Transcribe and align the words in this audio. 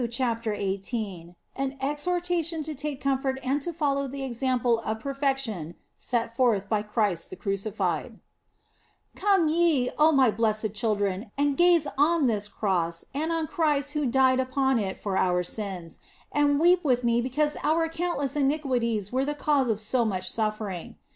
CHAPTER 0.09 0.55
XVIII 0.55 1.35
AN 1.55 1.77
EXHORTATION 1.79 2.63
TO 2.63 2.73
TAKE 2.73 2.99
COMFORT 3.01 3.39
AND 3.43 3.61
TO 3.61 3.71
FOLLOW 3.71 4.07
THE 4.07 4.23
EXAMPLE 4.23 4.79
OF 4.79 4.99
PERFECTION 4.99 5.75
SET 5.95 6.35
FORTH 6.35 6.67
BY 6.67 6.81
CHRIST 6.81 7.29
THE 7.29 7.35
CRUCIFIED 7.35 8.19
COME 9.15 9.47
ye, 9.47 9.91
oh 9.99 10.11
my 10.11 10.31
blessed 10.31 10.73
children, 10.73 11.29
and 11.37 11.55
gaze 11.55 11.85
on 11.99 12.25
this 12.25 12.47
Cross 12.47 13.05
and 13.13 13.31
on 13.31 13.45
Christ 13.45 13.93
who 13.93 14.07
died 14.07 14.39
upon 14.39 14.79
it 14.79 14.97
for 14.97 15.17
our 15.19 15.43
sins, 15.43 15.99
and 16.31 16.59
weep 16.59 16.83
94 16.83 16.83
THE 16.83 16.83
BLESSED 16.83 16.83
ANGELA 16.83 16.91
with 16.91 17.03
me 17.03 17.21
because 17.29 17.57
our 17.63 17.87
countless 17.87 18.35
iniquities 18.35 19.11
were 19.11 19.23
the 19.25 19.35
cause 19.35 19.69
of 19.69 19.79
so 19.79 20.03
much 20.03 20.31
suffering. 20.31 20.95